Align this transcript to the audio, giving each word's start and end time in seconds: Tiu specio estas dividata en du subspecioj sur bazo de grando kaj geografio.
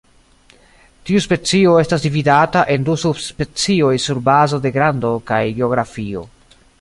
Tiu 1.09 1.19
specio 1.25 1.75
estas 1.81 2.07
dividata 2.07 2.63
en 2.75 2.87
du 2.89 2.95
subspecioj 3.03 3.93
sur 4.07 4.23
bazo 4.31 4.63
de 4.67 4.73
grando 4.79 5.13
kaj 5.33 5.43
geografio. 5.61 6.25